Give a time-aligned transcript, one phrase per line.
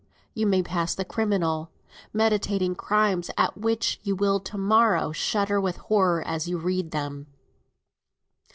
[0.33, 1.69] You may pass the criminal,
[2.11, 7.27] meditating crimes at which you will to morrow shudder with horror as you read them.